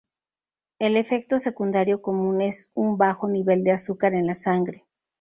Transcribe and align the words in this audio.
El 0.79 0.97
efecto 0.97 1.37
secundario 1.37 2.01
común 2.01 2.41
es 2.41 2.71
un 2.73 2.97
bajo 2.97 3.27
nivel 3.29 3.63
de 3.63 3.69
azúcar 3.73 4.15
en 4.15 4.25
la 4.25 4.33
sangre. 4.33 4.87